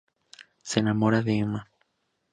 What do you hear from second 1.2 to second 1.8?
de Ema.